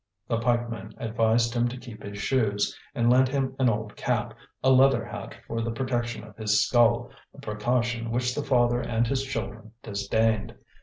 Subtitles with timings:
[0.27, 4.71] The pikeman advised him to keep his shoes, and lent him an old cap, a
[4.71, 9.21] leather hat for the protection of his skull, a precaution which the father and his
[9.23, 10.55] children disdained.